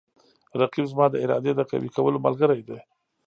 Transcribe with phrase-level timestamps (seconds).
[0.61, 2.77] رقیب زما د ارادې د قوي کولو ملګری دی